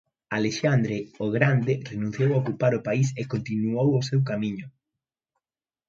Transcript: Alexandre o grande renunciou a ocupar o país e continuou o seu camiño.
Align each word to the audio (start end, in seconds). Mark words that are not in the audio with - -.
Alexandre 0.39 0.97
o 1.25 1.27
grande 1.37 1.73
renunciou 1.91 2.29
a 2.31 2.39
ocupar 2.41 2.73
o 2.79 2.83
país 2.87 3.07
e 3.21 3.23
continuou 3.33 3.89
o 3.99 4.05
seu 4.09 4.19
camiño. 4.29 4.67